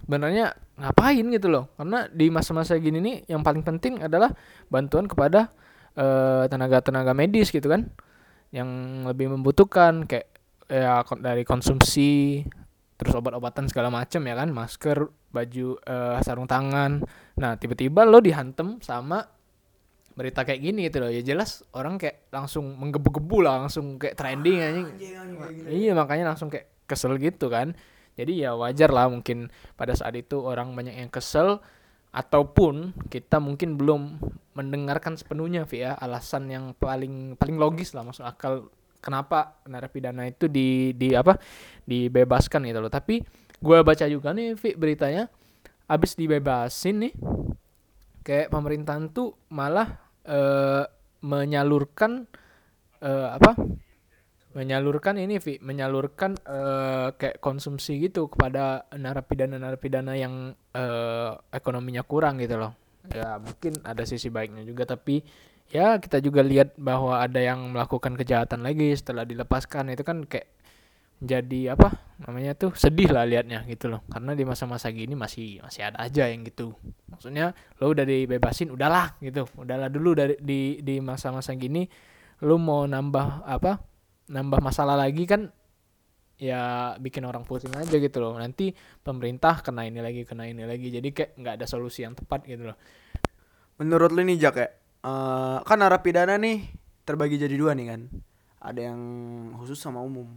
Sebenarnya 0.03 0.51
ngapain 0.77 1.25
gitu 1.29 1.47
loh. 1.49 1.69
Karena 1.77 2.09
di 2.09 2.27
masa-masa 2.33 2.77
gini 2.81 2.99
nih 2.99 3.15
yang 3.29 3.45
paling 3.45 3.61
penting 3.61 4.01
adalah 4.01 4.33
bantuan 4.69 5.05
kepada 5.05 5.53
eh, 5.93 6.45
tenaga-tenaga 6.49 7.13
medis 7.13 7.53
gitu 7.53 7.69
kan. 7.69 7.89
Yang 8.53 8.69
lebih 9.09 9.33
membutuhkan 9.33 10.05
kayak 10.05 10.29
ya 10.71 11.03
dari 11.21 11.43
konsumsi 11.45 12.41
terus 12.97 13.13
obat-obatan 13.13 13.69
segala 13.69 13.93
macam 13.93 14.21
ya 14.25 14.35
kan. 14.37 14.49
Masker 14.49 14.97
baju 15.29 15.67
eh, 15.77 16.17
sarung 16.25 16.49
tangan. 16.49 17.01
Nah 17.37 17.51
tiba-tiba 17.57 18.05
lo 18.05 18.21
dihantem 18.21 18.81
sama 18.81 19.21
berita 20.13 20.45
kayak 20.45 20.61
gini 20.61 20.89
gitu 20.89 21.01
loh. 21.05 21.09
Ya 21.09 21.21
jelas 21.21 21.65
orang 21.73 21.97
kayak 22.01 22.29
langsung 22.29 22.77
menggebu-gebu 22.77 23.37
lah 23.45 23.65
langsung 23.65 23.97
kayak 23.97 24.17
trending 24.17 24.57
anjing. 24.61 24.87
iya 25.69 25.91
makanya 25.97 26.33
langsung 26.33 26.49
kayak 26.53 26.69
kesel 26.85 27.17
gitu 27.17 27.49
kan 27.49 27.73
jadi 28.13 28.49
ya 28.49 28.51
wajar 28.53 28.93
lah 28.93 29.09
mungkin 29.09 29.49
pada 29.73 29.97
saat 29.97 30.13
itu 30.17 30.41
orang 30.41 30.73
banyak 30.77 30.95
yang 30.97 31.09
kesel 31.09 31.61
ataupun 32.13 32.93
kita 33.09 33.41
mungkin 33.41 33.73
belum 33.73 34.21
mendengarkan 34.53 35.17
sepenuhnya 35.17 35.65
Vi 35.65 35.81
ya 35.81 35.97
alasan 35.97 36.45
yang 36.45 36.77
paling 36.77 37.33
paling 37.41 37.57
logis 37.57 37.97
lah 37.97 38.05
masuk 38.05 38.21
akal 38.21 38.69
kenapa 39.01 39.57
narapidana 39.65 40.29
itu 40.29 40.45
di 40.45 40.93
di 40.93 41.17
apa 41.17 41.41
dibebaskan 41.89 42.69
gitu 42.69 42.79
loh. 42.85 42.93
Tapi 42.93 43.25
gue 43.57 43.77
baca 43.81 44.05
juga 44.05 44.29
nih 44.29 44.53
Vi 44.53 44.77
beritanya 44.77 45.25
abis 45.89 46.13
dibebasin 46.13 47.09
nih 47.09 47.13
kayak 48.21 48.53
pemerintahan 48.53 49.09
tuh 49.09 49.33
malah 49.49 49.97
eh, 50.23 50.85
menyalurkan 51.25 52.29
eh, 53.01 53.27
apa 53.33 53.57
menyalurkan 54.53 55.17
ini 55.17 55.41
Vi 55.41 55.57
menyalurkan 55.59 56.37
eh, 56.45 57.07
kayak 57.17 57.41
konsumsi 57.41 57.97
gitu 57.97 58.29
kepada 58.29 58.85
narapidana-narapidana 58.93 60.13
yang 60.13 60.53
eh, 60.73 61.31
ekonominya 61.49 62.05
kurang 62.05 62.37
gitu 62.37 62.61
loh. 62.61 62.77
Ya 63.09 63.35
mungkin 63.41 63.81
ada 63.83 64.07
sisi 64.07 64.31
baiknya 64.31 64.63
juga 64.63 64.87
tapi 64.87 65.25
ya 65.73 65.97
kita 65.99 66.21
juga 66.23 66.45
lihat 66.45 66.77
bahwa 66.79 67.19
ada 67.19 67.41
yang 67.41 67.73
melakukan 67.73 68.13
kejahatan 68.13 68.61
lagi 68.61 68.93
setelah 68.93 69.25
dilepaskan. 69.25 69.89
Itu 69.91 70.05
kan 70.05 70.23
kayak 70.29 70.47
jadi 71.23 71.73
apa 71.73 72.19
namanya 72.19 72.51
tuh 72.53 72.75
sedih 72.77 73.09
lah 73.09 73.25
liatnya 73.25 73.65
gitu 73.65 73.89
loh. 73.89 74.05
Karena 74.05 74.37
di 74.37 74.45
masa-masa 74.45 74.93
gini 74.93 75.17
masih 75.17 75.65
masih 75.65 75.89
ada 75.89 75.97
aja 75.97 76.29
yang 76.29 76.45
gitu. 76.45 76.77
Maksudnya 77.09 77.57
lo 77.81 77.89
udah 77.89 78.05
dibebasin 78.05 78.69
udahlah 78.69 79.17
gitu. 79.17 79.49
Udahlah 79.57 79.89
dulu 79.89 80.13
dari 80.13 80.37
di 80.37 80.77
di 80.85 81.01
masa-masa 81.01 81.57
gini 81.57 81.89
lo 82.43 82.59
mau 82.59 82.83
nambah 82.85 83.49
apa 83.49 83.92
nambah 84.33 84.59
masalah 84.59 84.97
lagi 84.97 85.29
kan 85.29 85.53
ya 86.41 86.93
bikin 86.97 87.23
orang 87.23 87.45
pusing 87.45 87.71
aja 87.77 87.93
gitu 87.93 88.17
loh 88.17 88.33
nanti 88.35 88.73
pemerintah 89.05 89.61
kena 89.61 89.85
ini 89.85 90.01
lagi 90.01 90.25
kena 90.25 90.49
ini 90.49 90.65
lagi 90.65 90.89
jadi 90.89 91.05
kayak 91.13 91.31
nggak 91.37 91.53
ada 91.61 91.65
solusi 91.69 92.01
yang 92.01 92.17
tepat 92.17 92.43
gitu 92.49 92.73
loh 92.73 92.77
Menurut 93.81 94.13
lu 94.13 94.21
nih 94.21 94.37
Jak 94.37 94.55
ya, 94.61 94.67
eh, 95.01 95.57
kan 95.65 95.77
narapidana 95.81 96.37
nih 96.37 96.61
terbagi 97.03 97.41
jadi 97.41 97.55
dua 97.57 97.73
nih 97.73 97.87
kan. 97.89 98.01
Ada 98.61 98.93
yang 98.93 99.01
khusus 99.59 99.81
sama 99.81 99.99
umum. 99.99 100.29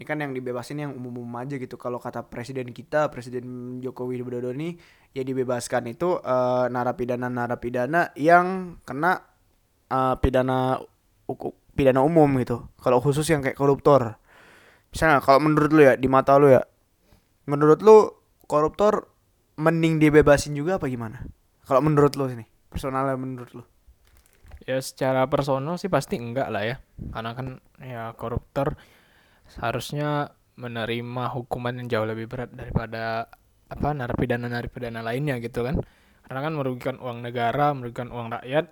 Ini 0.00 0.04
kan 0.08 0.16
yang 0.16 0.32
dibebasin 0.32 0.80
yang 0.80 0.96
umum-umum 0.96 1.36
aja 1.36 1.60
gitu. 1.60 1.76
Kalau 1.76 2.00
kata 2.00 2.24
presiden 2.24 2.72
kita, 2.72 3.12
Presiden 3.12 3.78
Joko 3.84 4.08
Widodo 4.08 4.48
nih, 4.56 4.80
ya 5.12 5.20
dibebaskan 5.20 5.92
itu 5.92 6.16
eh, 6.16 6.66
narapidana-narapidana 6.72 8.16
yang 8.16 8.80
kena 8.88 9.20
eh, 9.92 10.14
pidana 10.16 10.80
uku- 11.28 11.69
pidana 11.80 12.04
umum 12.04 12.28
gitu. 12.36 12.68
Kalau 12.76 13.00
khusus 13.00 13.24
yang 13.32 13.40
kayak 13.40 13.56
koruptor. 13.56 14.20
Misalnya 14.92 15.24
kalau 15.24 15.40
menurut 15.40 15.72
lu 15.72 15.80
ya, 15.88 15.96
di 15.96 16.12
mata 16.12 16.36
lu 16.36 16.52
ya, 16.52 16.60
menurut 17.48 17.80
lu 17.80 18.12
koruptor 18.44 19.08
mending 19.56 19.96
dibebasin 19.96 20.52
juga 20.52 20.76
apa 20.76 20.92
gimana? 20.92 21.24
Kalau 21.64 21.80
menurut 21.80 22.12
lu 22.20 22.28
sini, 22.28 22.44
personalnya 22.68 23.16
menurut 23.16 23.50
lu. 23.56 23.64
ya 24.68 24.76
secara 24.78 25.24
personal 25.24 25.80
sih 25.80 25.88
pasti 25.88 26.20
enggak 26.20 26.52
lah 26.52 26.62
ya 26.62 26.76
karena 27.16 27.32
kan 27.32 27.46
ya 27.80 28.12
koruptor 28.12 28.76
seharusnya 29.48 30.36
menerima 30.60 31.24
hukuman 31.32 31.80
yang 31.80 31.88
jauh 31.88 32.06
lebih 32.06 32.28
berat 32.28 32.52
daripada 32.52 33.32
apa 33.72 33.88
narapidana 33.96 34.52
narapidana 34.52 35.00
lainnya 35.00 35.40
gitu 35.40 35.64
kan 35.64 35.80
karena 36.28 36.40
kan 36.44 36.52
merugikan 36.54 36.96
uang 37.00 37.24
negara 37.24 37.72
merugikan 37.72 38.12
uang 38.12 38.36
rakyat 38.36 38.68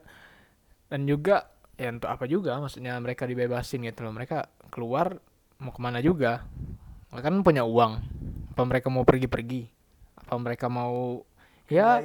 dan 0.92 1.00
juga 1.08 1.50
ya 1.78 1.94
untuk 1.94 2.10
apa 2.10 2.26
juga 2.26 2.58
maksudnya 2.58 2.98
mereka 2.98 3.22
dibebasin 3.24 3.86
gitu 3.86 4.02
loh 4.02 4.10
mereka 4.10 4.50
keluar 4.68 5.14
mau 5.62 5.70
ke 5.70 5.78
mana 5.78 6.02
juga 6.02 6.42
mereka 7.14 7.30
kan 7.30 7.40
punya 7.46 7.62
uang 7.62 7.92
apa 8.52 8.62
mereka 8.66 8.90
mau 8.90 9.06
pergi-pergi 9.06 9.70
apa 10.18 10.34
mereka 10.36 10.66
mau 10.66 11.22
ya 11.70 12.02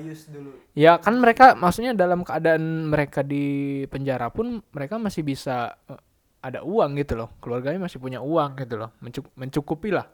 Ya 0.78 0.94
kan 1.02 1.18
mereka 1.18 1.58
maksudnya 1.58 1.98
dalam 1.98 2.22
keadaan 2.22 2.92
mereka 2.92 3.26
di 3.26 3.82
penjara 3.90 4.30
pun 4.30 4.62
mereka 4.70 5.00
masih 5.02 5.26
bisa 5.26 5.74
eh, 5.90 6.00
ada 6.44 6.62
uang 6.62 7.00
gitu 7.00 7.16
loh. 7.16 7.32
Keluarganya 7.40 7.80
masih 7.80 7.98
punya 8.04 8.20
uang 8.20 8.60
gitu 8.60 8.76
loh. 8.76 8.92
Mencuk- 9.00 9.32
mencukupi 9.40 9.90
lah. 9.96 10.06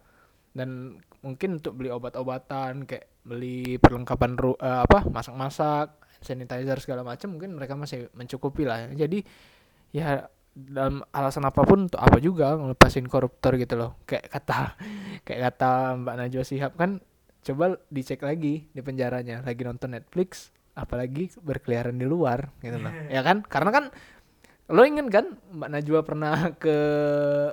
Dan 0.53 1.01
mungkin 1.19 1.59
untuk 1.59 1.75
beli 1.75 1.91
obat-obatan 1.91 2.87
kayak 2.87 3.07
beli 3.23 3.77
perlengkapan 3.77 4.39
ru- 4.39 4.59
eh, 4.59 4.79
apa 4.87 5.05
masak-masak, 5.07 5.99
sanitizer 6.23 6.79
segala 6.79 7.03
macam 7.03 7.35
mungkin 7.35 7.55
mereka 7.55 7.75
masih 7.75 8.07
mencukupi 8.15 8.63
lah. 8.67 8.87
Jadi 8.91 9.23
ya 9.91 10.27
dalam 10.55 11.05
alasan 11.15 11.45
apa 11.47 11.61
pun 11.63 11.87
untuk 11.87 12.01
apa 12.01 12.17
juga 12.19 12.57
ngelepasin 12.57 13.07
koruptor 13.07 13.55
gitu 13.55 13.79
loh. 13.79 13.95
Kayak 14.03 14.31
kata 14.31 14.75
kayak 15.25 15.41
kata 15.53 15.71
Mbak 16.03 16.15
Najwa 16.15 16.43
Shihab 16.43 16.73
kan 16.75 16.99
coba 17.39 17.79
dicek 17.87 18.23
lagi 18.23 18.67
di 18.71 18.81
penjaranya. 18.83 19.43
Lagi 19.43 19.61
nonton 19.63 19.95
Netflix 19.95 20.51
apalagi 20.79 21.27
berkeliaran 21.43 21.99
di 21.99 22.07
luar 22.07 22.51
gitu 22.63 22.79
loh. 22.79 22.91
Ya 23.15 23.21
kan? 23.23 23.43
Karena 23.43 23.71
kan 23.71 23.85
lo 24.69 24.85
ingin 24.85 25.09
kan 25.09 25.35
Mbak 25.51 25.69
Najwa 25.71 25.99
pernah 26.05 26.35
ke 26.55 26.77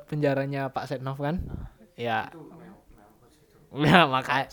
penjaranya 0.07 0.69
Pak 0.71 0.85
Setnov 0.91 1.17
kan? 1.19 1.41
Ya 1.97 2.29
ya 3.87 4.07
maka 4.07 4.47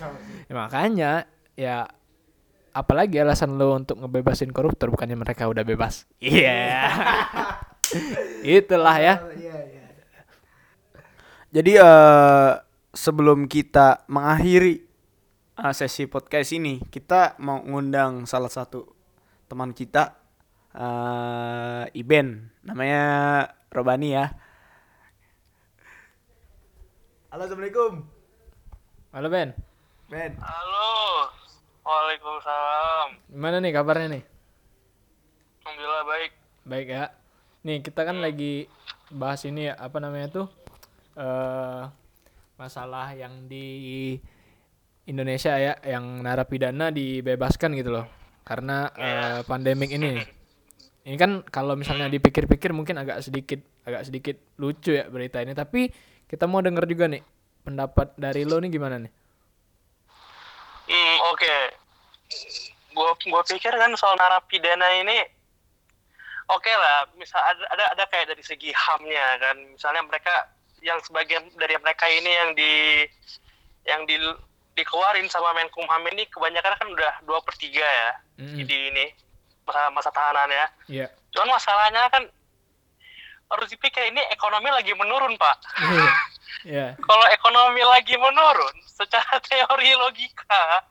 ya 0.48 0.53
makanya 0.53 1.12
ya 1.53 1.88
apalagi 2.74 3.22
alasan 3.22 3.55
lo 3.55 3.77
untuk 3.77 4.01
ngebebasin 4.01 4.50
koruptor 4.50 4.89
bukannya 4.89 5.15
mereka 5.15 5.46
udah 5.46 5.63
bebas. 5.63 6.10
Iya. 6.20 6.89
Itulah 8.41 8.98
ya. 8.98 9.15
Jadi 11.53 11.77
eh 11.77 12.51
sebelum 12.89 13.46
kita 13.46 14.10
mengakhiri 14.10 14.82
eh, 15.62 15.74
sesi 15.77 16.10
podcast 16.10 16.50
ini, 16.58 16.82
kita 16.89 17.38
mau 17.46 17.62
ngundang 17.62 18.25
salah 18.25 18.50
satu 18.50 18.89
teman 19.46 19.77
kita 19.77 20.17
eh 20.74 21.86
Iben, 21.93 22.50
namanya 22.65 23.05
Robani 23.70 24.17
ya. 24.17 24.34
Halo, 27.29 27.46
Assalamualaikum. 27.46 28.12
Halo 29.13 29.29
Ben 29.29 29.53
Ben. 30.10 30.34
Halo. 30.41 31.29
Waalaikumsalam. 31.86 33.29
gimana 33.29 33.62
nih 33.62 33.70
kabarnya 33.70 34.08
nih 34.10 34.24
Alhamdulillah 35.62 36.03
baik. 36.10 36.32
Baik 36.65 36.88
ya. 36.89 37.05
Nih 37.62 37.77
kita 37.86 38.10
kan 38.10 38.17
lagi 38.17 38.65
bahas 39.13 39.46
ini 39.46 39.70
ya 39.70 39.77
apa 39.77 40.01
namanya 40.01 40.34
tuh 40.34 40.48
eh 41.13 41.84
masalah 42.58 43.13
yang 43.13 43.46
di 43.46 44.17
Indonesia 45.05 45.62
ya 45.62 45.77
yang 45.86 46.25
narapidana 46.25 46.89
dibebaskan 46.89 47.77
gitu 47.77 47.93
loh 47.93 48.10
karena 48.41 48.89
eh, 48.98 49.39
pandemik 49.46 49.93
ini. 49.93 50.17
Ini 51.03 51.20
kan 51.20 51.43
kalau 51.43 51.75
misalnya 51.75 52.08
dipikir-pikir 52.08 52.72
mungkin 52.72 52.96
agak 52.96 53.20
sedikit 53.20 53.60
agak 53.84 54.08
sedikit 54.08 54.39
lucu 54.55 54.96
ya 54.96 55.12
berita 55.12 55.43
ini 55.43 55.51
tapi 55.51 55.91
kita 56.32 56.48
mau 56.48 56.63
denger 56.63 56.88
juga 56.88 57.12
nih 57.12 57.20
pendapat 57.63 58.12
dari 58.20 58.43
lo 58.43 58.60
nih 58.60 58.70
gimana 58.70 59.00
nih? 59.00 59.12
Hmm, 60.88 61.17
oke. 61.32 61.55
Gua 62.93 63.12
gua 63.32 63.41
pikir 63.48 63.74
kan 63.74 63.91
soal 63.98 64.20
narapidana 64.20 64.86
ini 65.01 65.17
oke 66.51 66.70
lah, 66.70 67.08
misal 67.15 67.39
ada, 67.39 67.63
ada 67.74 67.84
ada 67.96 68.03
kayak 68.12 68.36
dari 68.36 68.43
segi 68.43 68.70
HAM-nya 68.75 69.25
kan. 69.39 69.58
Misalnya 69.74 70.03
mereka 70.05 70.51
yang 70.84 71.00
sebagian 71.01 71.48
dari 71.55 71.79
mereka 71.79 72.05
ini 72.12 72.32
yang 72.32 72.50
di 72.53 72.74
yang 73.88 74.01
di 74.03 74.20
dikeluarin 74.74 75.29
sama 75.29 75.53
Menkumham 75.55 76.03
ini 76.12 76.27
kebanyakan 76.27 76.75
kan 76.75 76.88
udah 76.89 77.13
dua 77.24 77.39
per 77.46 77.53
tiga 77.62 77.86
ya 77.86 78.12
Mm-mm. 78.41 78.65
di 78.65 78.77
ini 78.91 79.05
masa 79.63 79.88
masa 79.93 80.10
tahanannya. 80.12 80.65
Iya. 80.91 81.08
Cuman 81.32 81.55
masalahnya 81.55 82.10
kan 82.12 82.24
harus 83.53 83.67
dipikir 83.70 84.01
ini 84.10 84.20
ekonomi 84.34 84.70
lagi 84.74 84.91
menurun 84.98 85.38
pak. 85.38 85.58
Iya. 86.63 86.96
kalau 86.98 87.25
ekonomi 87.29 87.84
lagi 87.84 88.15
menurun, 88.15 88.75
secara 88.86 89.36
teori 89.43 89.91
logika, 89.93 90.84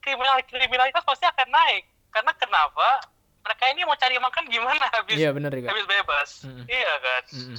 kriminal 0.00 0.40
kriminalitas 0.44 1.04
pasti 1.04 1.24
akan 1.24 1.48
naik. 1.48 1.84
Karena 2.08 2.32
kenapa? 2.34 3.04
Mereka 3.40 3.64
ini 3.70 3.84
mau 3.84 3.96
cari 3.96 4.16
makan 4.16 4.44
gimana 4.46 4.84
habis 4.90 5.16
Iya 5.16 5.32
benar 5.32 5.52
juga. 5.52 5.70
habis 5.70 5.86
bebas? 5.86 6.28
Mm-mm. 6.44 6.64
Iya 6.66 6.92
kan? 6.98 7.22
Mm-mm. 7.32 7.58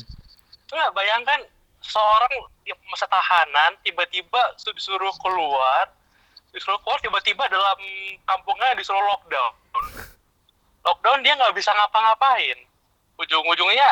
Nggak, 0.68 0.90
bayangkan 0.92 1.40
seorang 1.82 2.34
di 2.62 2.72
masa 2.86 3.06
tahanan 3.06 3.74
tiba-tiba 3.82 4.54
su- 4.56 4.70
disuruh 4.72 5.14
keluar, 5.18 5.90
disuruh 6.50 6.78
keluar 6.82 6.98
tiba-tiba 7.00 7.46
dalam 7.48 7.78
kampungnya 8.24 8.74
disuruh 8.74 9.02
lockdown. 9.02 9.54
lockdown 10.82 11.22
dia 11.22 11.34
nggak 11.34 11.54
bisa 11.54 11.70
ngapa-ngapain 11.72 12.58
ujung-ujungnya 13.16 13.90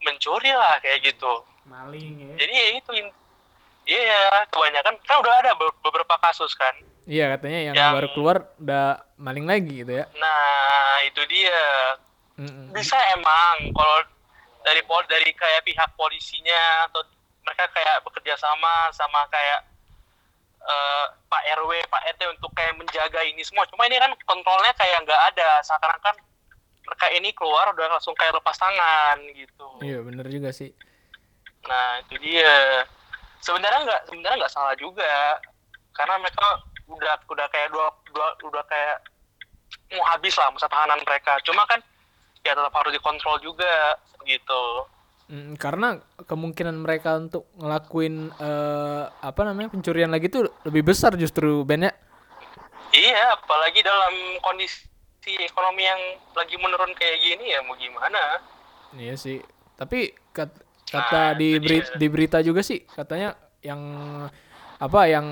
mencuri 0.00 0.50
lah 0.50 0.78
kayak 0.78 1.02
gitu 1.04 1.32
Maling 1.68 2.14
ya. 2.18 2.34
jadi 2.38 2.52
ya 2.52 2.66
itu 2.74 2.90
in- 2.94 3.16
iya 3.84 4.20
kebanyakan 4.48 4.94
kan 4.98 5.16
udah 5.18 5.34
ada 5.38 5.52
be- 5.54 5.78
beberapa 5.80 6.14
kasus 6.20 6.52
kan 6.54 6.74
Iya 7.04 7.32
katanya 7.32 7.60
yang, 7.62 7.74
Yang- 7.74 7.94
baru 7.94 8.08
keluar 8.12 8.36
udah 8.58 8.86
maling 9.16 9.44
lagi 9.44 9.80
gitu 9.80 9.92
ya. 9.94 10.04
nah 10.14 10.68
itu 11.02 11.24
dia 11.24 11.60
Mm-mm. 12.36 12.68
bisa 12.70 12.96
emang 13.12 13.72
kalau 13.72 13.98
dari 14.60 14.84
pol 14.84 15.00
dari 15.04 15.32
kayak 15.32 15.64
pihak 15.64 15.88
polisinya 15.94 16.60
atau 16.84 17.00
mereka 17.40 17.64
kayak 17.70 18.04
bekerja 18.04 18.36
sama 18.36 18.92
sama 18.92 19.24
kayak 19.26 19.64
eh, 20.60 21.04
Pak 21.24 21.42
RW 21.56 21.80
Pak 21.86 22.02
RT 22.12 22.22
untuk 22.30 22.52
kayak 22.52 22.76
menjaga 22.76 23.24
ini 23.24 23.40
semua 23.40 23.64
cuma 23.66 23.84
ini 23.84 23.96
kan 23.96 24.12
kontrolnya 24.22 24.72
kayak 24.74 25.00
nggak 25.00 25.22
ada 25.32 25.64
seakan-akan 25.64 26.12
mereka 26.84 27.06
ini 27.10 27.32
keluar 27.32 27.72
udah 27.72 27.88
langsung 27.90 28.12
kayak 28.12 28.32
lepas 28.34 28.52
tangan 28.54 29.16
gitu 29.32 29.64
Iya 29.80 30.00
bener 30.00 30.28
juga 30.28 30.50
sih. 30.50 30.72
Nah 31.68 32.00
itu 32.02 32.16
dia. 32.18 32.82
Sebenarnya 33.44 33.86
nggak 33.86 34.00
sebenarnya 34.10 34.36
nggak 34.42 34.54
salah 34.54 34.74
juga. 34.74 35.38
Karena 35.94 36.18
mereka 36.18 36.46
udah 36.88 37.14
udah 37.28 37.46
kayak 37.52 37.68
dua, 37.70 37.86
dua 38.10 38.28
udah 38.48 38.64
kayak 38.66 38.98
mau 39.92 40.04
habis 40.08 40.34
lah 40.40 40.48
masa 40.50 40.66
tahanan 40.66 41.00
mereka. 41.04 41.38
Cuma 41.44 41.62
kan 41.68 41.78
ya 42.42 42.56
tetap 42.56 42.72
harus 42.72 42.92
dikontrol 42.96 43.36
juga 43.44 43.94
gitu. 44.24 44.88
Mm, 45.28 45.60
karena 45.60 46.00
kemungkinan 46.24 46.76
mereka 46.80 47.20
untuk 47.20 47.44
ngelakuin 47.60 48.32
eh, 48.32 49.04
apa 49.12 49.40
namanya 49.44 49.68
pencurian 49.68 50.08
lagi 50.08 50.32
tuh 50.32 50.48
lebih 50.64 50.88
besar 50.88 51.12
justru 51.20 51.68
Ben 51.68 51.84
ya. 51.84 51.92
iya 52.96 53.36
apalagi 53.36 53.84
dalam 53.84 54.40
kondisi 54.40 54.88
ekonomi 55.36 55.84
yang 55.84 56.00
lagi 56.32 56.56
menurun 56.56 56.96
kayak 56.96 57.20
gini 57.20 57.52
ya 57.52 57.60
mau 57.60 57.76
gimana? 57.76 58.40
Iya 58.96 59.20
sih. 59.20 59.44
Tapi 59.76 60.16
kat- 60.32 60.64
Kata 60.88 61.36
di 61.36 61.56
itu 61.56 61.62
beri- 61.62 61.84
dia. 61.84 61.96
di 61.96 62.06
berita 62.08 62.38
juga 62.40 62.60
sih 62.64 62.80
katanya 62.88 63.36
yang 63.60 63.80
apa 64.78 65.00
yang 65.04 65.26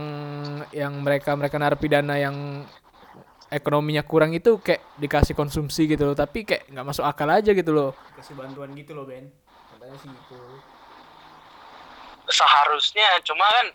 yang 0.74 0.92
mereka 1.00 1.32
mereka 1.32 1.56
narapidana 1.56 2.18
yang 2.18 2.66
ekonominya 3.48 4.02
kurang 4.02 4.34
itu 4.34 4.58
kayak 4.58 4.82
dikasih 4.98 5.32
konsumsi 5.32 5.86
gitu 5.86 6.02
loh 6.02 6.18
tapi 6.18 6.42
kayak 6.42 6.66
nggak 6.66 6.82
masuk 6.84 7.06
akal 7.06 7.30
aja 7.30 7.54
gitu 7.54 7.70
loh 7.70 7.94
Kasih 8.18 8.34
bantuan 8.34 8.74
gitu 8.74 8.92
loh 8.92 9.06
Ben. 9.06 9.30
Katanya 9.70 9.96
sih 9.96 10.10
gitu. 10.10 10.36
seharusnya 12.26 13.06
cuma 13.22 13.46
kan 13.46 13.66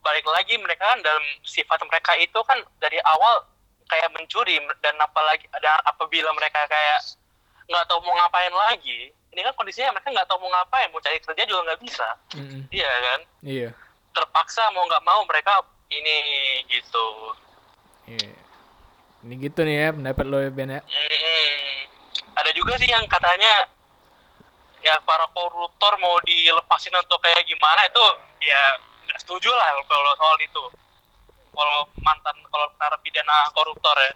balik 0.00 0.24
lagi 0.24 0.56
mereka 0.56 0.88
kan 0.88 1.04
dalam 1.04 1.20
sifat 1.44 1.76
mereka 1.84 2.16
itu 2.16 2.40
kan 2.48 2.56
dari 2.80 2.96
awal 3.04 3.44
kayak 3.84 4.08
mencuri 4.16 4.56
dan 4.80 4.96
apalagi 4.96 5.44
ada 5.52 5.76
apabila 5.84 6.32
mereka 6.32 6.64
kayak 6.64 7.00
nggak 7.68 7.84
tahu 7.84 8.00
mau 8.00 8.16
ngapain 8.16 8.54
lagi 8.56 9.12
ini 9.30 9.40
kan 9.46 9.54
kondisinya 9.54 9.94
mereka 9.94 10.10
nggak 10.10 10.26
tahu 10.26 10.42
mau 10.42 10.50
ngapain 10.50 10.90
mau 10.90 10.98
cari 10.98 11.22
kerja 11.22 11.42
juga 11.46 11.60
nggak 11.70 11.80
bisa. 11.86 12.08
Mm-mm. 12.34 12.66
iya 12.74 12.90
kan? 12.90 13.20
Iya. 13.46 13.70
Terpaksa 14.10 14.74
mau 14.74 14.82
nggak 14.90 15.06
mau 15.06 15.22
mereka 15.26 15.62
ini 15.90 16.16
gitu. 16.66 17.06
Iya. 18.10 18.34
Ini 19.20 19.34
gitu 19.38 19.60
nih 19.62 19.76
ya 19.76 19.88
pendapat 19.94 20.24
lo 20.26 20.38
ya 20.42 20.50
Ben 20.50 20.74
ya. 20.74 20.80
Mm-mm. 20.82 21.70
ada 22.34 22.50
juga 22.56 22.74
sih 22.82 22.90
yang 22.90 23.06
katanya 23.06 23.70
ya 24.80 24.96
para 25.04 25.28
koruptor 25.30 25.92
mau 26.00 26.16
dilepasin 26.24 26.96
atau 26.96 27.20
kayak 27.20 27.44
gimana 27.46 27.84
itu 27.86 28.06
ya 28.42 28.62
nggak 29.06 29.20
setuju 29.22 29.50
lah 29.54 29.78
kalau 29.86 30.12
soal 30.18 30.38
itu. 30.42 30.64
Kalau 31.50 31.86
mantan 32.02 32.34
kalau 32.50 32.66
narapidana 32.78 33.46
koruptor 33.54 33.94
ya 33.94 34.10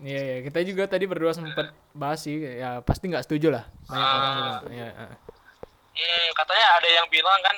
iya 0.00 0.20
iya 0.20 0.36
kita 0.42 0.58
juga 0.62 0.84
tadi 0.86 1.04
berdua 1.04 1.30
sempat 1.30 1.70
bahas 1.92 2.20
sih 2.20 2.36
ya 2.36 2.80
pasti 2.80 3.06
nggak 3.06 3.24
setuju 3.24 3.52
lah 3.52 3.64
banyak 3.84 4.00
Ah. 4.00 4.16
orang 4.16 4.32
Iya, 4.70 4.88
ah. 4.90 5.14
hmm, 5.92 6.26
katanya 6.32 6.66
ada 6.74 6.88
yang 6.90 7.06
bilang 7.08 7.40
kan 7.40 7.56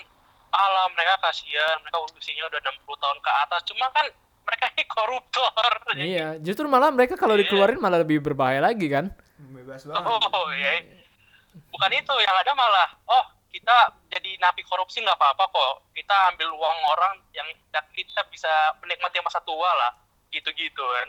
alah 0.51 0.87
mereka 0.91 1.17
kasihan 1.23 1.79
mereka 1.81 1.97
usianya 2.05 2.45
udah 2.47 2.61
60 2.61 2.83
tahun 2.99 3.19
ke 3.19 3.31
atas 3.41 3.61
cuma 3.65 3.87
kan 3.91 4.07
mereka 4.43 4.65
ini 4.71 4.85
koruptor 4.85 5.73
iya 5.95 6.29
justru 6.37 6.67
malah 6.67 6.91
mereka 6.91 7.15
kalau 7.15 7.35
Iya. 7.35 7.47
dikeluarin 7.47 7.79
malah 7.79 8.01
lebih 8.01 8.21
berbahaya 8.21 8.61
lagi 8.61 8.87
kan 8.87 9.09
Bebas 9.43 9.83
banget. 9.83 10.07
Oh 10.07 10.49
ya, 10.53 10.73
bukan 11.69 11.91
itu 11.91 12.15
yang 12.17 12.37
ada 12.37 12.53
malah. 12.53 12.95
Oh 13.05 13.25
kita 13.51 13.75
jadi 14.07 14.39
napi 14.39 14.63
korupsi 14.63 15.03
nggak 15.03 15.13
apa-apa 15.13 15.45
kok. 15.45 15.75
Kita 15.91 16.15
ambil 16.31 16.47
uang 16.49 16.79
orang 16.89 17.19
yang 17.33 17.45
kita 17.91 18.23
bisa 18.31 18.49
menikmati 18.79 19.19
masa 19.19 19.43
tua 19.43 19.67
lah. 19.67 19.93
Gitu-gitu 20.31 20.79
kan. 20.79 21.09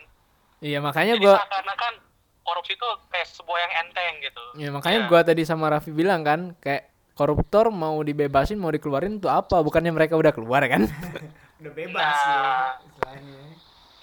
Iya 0.63 0.79
makanya 0.79 1.13
Jadi 1.13 1.23
gua 1.23 1.35
seakan-akan 1.37 1.93
korupsi 2.41 2.73
itu 2.73 2.87
kayak 3.07 3.27
sebuah 3.29 3.59
yang 3.59 3.73
enteng 3.81 4.13
gitu. 4.19 4.43
Ya 4.57 4.69
makanya 4.69 4.99
Iya. 5.01 5.07
gua 5.07 5.19
tadi 5.21 5.43
sama 5.43 5.67
Raffi 5.67 5.91
bilang 5.91 6.21
kan 6.21 6.39
kayak 6.57 6.87
koruptor 7.13 7.69
mau 7.69 7.99
dibebasin 7.99 8.55
mau 8.55 8.67
dikeluarin 8.67 9.17
tuh 9.17 9.29
apa 9.29 9.59
bukannya 9.59 9.91
mereka 9.91 10.15
udah 10.15 10.31
keluar 10.31 10.63
kan 10.63 10.87
Udah 11.59 11.71
bebas 11.71 12.01
Nah. 12.01 12.09
ya 12.09 12.43
istilahnya. 12.81 13.41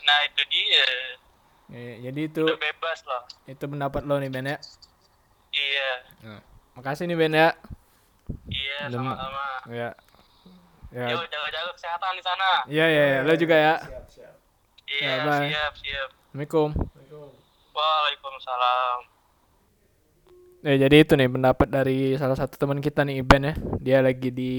Nah 0.00 0.18
itu 0.24 0.42
dia. 0.46 0.86
Ya, 1.68 1.92
jadi 2.04 2.20
itu 2.24 2.42
Udah 2.42 2.56
bebas 2.56 2.98
loh. 3.04 3.22
itu 3.46 3.64
pendapat 3.64 4.02
lo 4.02 4.16
nih 4.16 4.28
Ben 4.28 4.46
ya 4.46 4.58
Iya. 5.50 5.90
Nah, 6.22 6.40
makasih 6.74 7.04
nih 7.04 7.16
Ben 7.16 7.32
ya 7.32 7.48
Iya 8.46 8.78
sama-sama. 8.88 9.44
ya 9.68 9.88
ya 10.90 11.06
Yuk 11.08 11.22
jaga-jaga 11.24 11.70
kesehatan 11.72 12.12
di 12.12 12.22
sana. 12.22 12.50
ya 12.66 12.82
ya, 12.84 13.04
ya. 13.12 13.18
lo 13.22 13.34
juga 13.34 13.54
ya 13.54 13.74
Siap, 13.80 14.06
siap. 14.08 14.34
Iya 14.90 15.22
bye. 15.22 15.46
siap 15.46 15.74
siap. 15.78 16.08
Assalamualaikum. 16.34 16.68
Waalaikumsalam. 17.70 18.98
ya 20.60 20.74
jadi 20.76 20.96
itu 21.06 21.16
nih 21.16 21.30
pendapat 21.30 21.68
dari 21.72 22.18
salah 22.18 22.36
satu 22.36 22.58
teman 22.58 22.82
kita 22.82 23.06
nih 23.06 23.22
Iben 23.22 23.46
ya. 23.46 23.54
Dia 23.78 23.98
lagi 24.02 24.34
di 24.34 24.54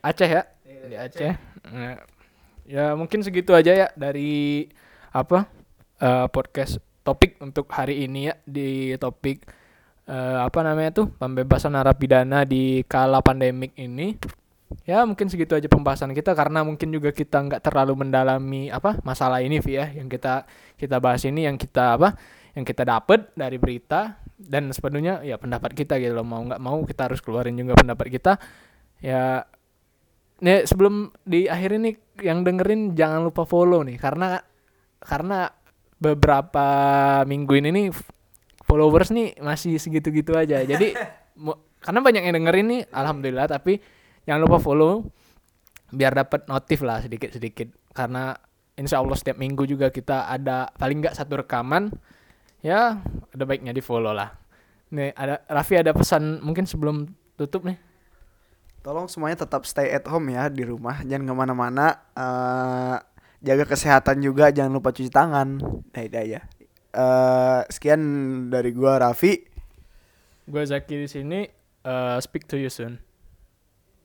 Aceh 0.00 0.30
ya? 0.32 0.42
Di 0.64 0.96
Aceh. 0.96 1.32
Nah, 1.76 2.00
ya 2.64 2.96
mungkin 2.96 3.20
segitu 3.20 3.52
aja 3.52 3.76
ya 3.76 3.88
dari 3.92 4.64
apa 5.12 5.44
eh, 6.00 6.26
podcast 6.32 6.80
topik 7.04 7.36
untuk 7.44 7.68
hari 7.68 8.08
ini 8.08 8.32
ya. 8.32 8.34
Di 8.48 8.96
topik 8.96 9.44
eh, 10.08 10.38
apa 10.40 10.64
namanya 10.64 11.04
tuh 11.04 11.12
pembebasan 11.20 11.76
narapidana 11.76 12.48
di 12.48 12.80
kala 12.88 13.20
pandemik 13.20 13.76
ini 13.76 14.16
ya 14.82 15.06
mungkin 15.06 15.30
segitu 15.30 15.54
aja 15.54 15.70
pembahasan 15.70 16.10
kita 16.10 16.34
karena 16.34 16.66
mungkin 16.66 16.90
juga 16.90 17.14
kita 17.14 17.38
nggak 17.38 17.62
terlalu 17.62 18.06
mendalami 18.06 18.66
apa 18.70 18.98
masalah 19.06 19.38
ini 19.38 19.62
Vi 19.62 19.78
ya 19.78 19.94
yang 19.94 20.10
kita 20.10 20.46
kita 20.74 20.98
bahas 20.98 21.22
ini 21.22 21.46
yang 21.46 21.54
kita 21.54 21.94
apa 21.98 22.18
yang 22.56 22.64
kita 22.64 22.88
dapat 22.88 23.30
dari 23.36 23.60
berita 23.60 24.16
dan 24.36 24.72
sepenuhnya 24.72 25.20
ya 25.20 25.36
pendapat 25.36 25.76
kita 25.76 26.00
gitu 26.00 26.16
loh 26.16 26.24
mau 26.24 26.40
nggak 26.40 26.60
mau 26.60 26.80
kita 26.88 27.12
harus 27.12 27.20
keluarin 27.20 27.52
juga 27.52 27.76
pendapat 27.76 28.06
kita. 28.08 28.32
Ya 29.04 29.44
nih 30.40 30.64
sebelum 30.64 31.12
di 31.24 31.48
akhir 31.52 31.76
ini 31.76 31.96
yang 32.24 32.44
dengerin 32.44 32.96
jangan 32.96 33.28
lupa 33.28 33.44
follow 33.44 33.84
nih 33.84 34.00
karena 34.00 34.40
karena 35.00 35.52
beberapa 36.00 36.68
minggu 37.28 37.52
ini 37.60 37.68
nih 37.72 37.86
followers 38.64 39.12
nih 39.12 39.36
masih 39.40 39.76
segitu-gitu 39.76 40.32
aja. 40.32 40.64
Jadi 40.64 40.96
karena 41.84 42.00
banyak 42.00 42.22
yang 42.24 42.34
dengerin 42.40 42.66
nih 42.72 42.82
alhamdulillah 42.88 43.52
tapi 43.52 43.80
jangan 44.26 44.40
lupa 44.44 44.58
follow 44.58 45.06
biar 45.94 46.12
dapat 46.12 46.50
notif 46.50 46.82
lah 46.82 47.00
sedikit-sedikit 47.00 47.70
karena 47.94 48.34
insya 48.76 49.00
Allah 49.00 49.16
setiap 49.16 49.38
minggu 49.38 49.64
juga 49.64 49.88
kita 49.88 50.28
ada 50.28 50.68
paling 50.76 51.00
nggak 51.00 51.16
satu 51.16 51.46
rekaman 51.46 51.94
ya 52.60 53.00
ada 53.32 53.44
baiknya 53.46 53.72
di 53.72 53.80
follow 53.80 54.10
lah 54.12 54.34
nih 54.90 55.14
ada 55.14 55.40
Raffi 55.46 55.78
ada 55.78 55.94
pesan 55.94 56.42
mungkin 56.42 56.66
sebelum 56.66 57.06
tutup 57.38 57.64
nih 57.64 57.78
Tolong 58.86 59.10
semuanya 59.10 59.42
tetap 59.42 59.66
stay 59.66 59.90
at 59.90 60.06
home 60.06 60.30
ya 60.30 60.46
di 60.46 60.62
rumah, 60.62 61.02
jangan 61.02 61.26
ke 61.26 61.34
mana-mana. 61.34 62.06
eh 62.14 62.94
jaga 63.42 63.66
kesehatan 63.66 64.22
juga, 64.22 64.54
jangan 64.54 64.78
lupa 64.78 64.94
cuci 64.94 65.10
tangan. 65.10 65.58
Nah, 65.58 66.02
itu 66.06 66.14
aja. 66.14 66.46
Eh, 66.96 67.60
sekian 67.68 68.00
dari 68.48 68.72
gua 68.72 68.96
Raffi. 68.96 69.42
gue 70.46 70.62
Zaki 70.62 70.94
di 71.02 71.08
sini 71.10 71.40
eh, 71.82 72.18
speak 72.22 72.46
to 72.46 72.54
you 72.54 72.70
soon 72.70 73.02